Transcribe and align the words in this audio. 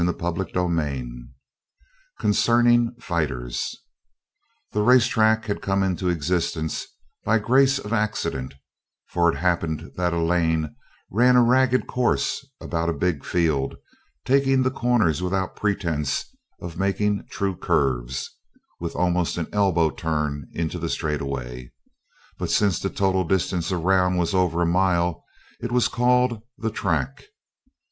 CHAPTER 0.03 0.47
III 0.59 1.25
CONCERNING 2.19 2.95
FIGHTERS 2.99 3.75
The 4.71 4.81
race 4.81 5.05
track 5.05 5.45
had 5.45 5.61
come 5.61 5.83
into 5.83 6.09
existence 6.09 6.87
by 7.23 7.37
grace 7.37 7.77
of 7.77 7.93
accident 7.93 8.55
for 9.05 9.31
it 9.31 9.37
happened 9.37 9.91
that 9.97 10.11
a 10.11 10.17
lane 10.19 10.75
ran 11.11 11.35
a 11.35 11.43
ragged 11.43 11.85
course 11.85 12.43
about 12.59 12.89
a 12.89 12.93
big 12.93 13.23
field 13.23 13.75
taking 14.25 14.63
the 14.63 14.71
corners 14.71 15.21
without 15.21 15.55
pretense 15.55 16.25
of 16.59 16.79
making 16.79 17.27
true 17.29 17.55
curves, 17.55 18.27
with 18.79 18.95
almost 18.95 19.37
an 19.37 19.49
elbow 19.53 19.91
turn 19.91 20.49
into 20.51 20.79
the 20.79 20.89
straightaway; 20.89 21.71
but 22.39 22.49
since 22.49 22.79
the 22.79 22.89
total 22.89 23.23
distance 23.23 23.71
around 23.71 24.17
was 24.17 24.33
over 24.33 24.63
a 24.63 24.65
mile 24.65 25.23
it 25.59 25.71
was 25.71 25.87
called 25.87 26.41
the 26.57 26.71
"track." 26.71 27.25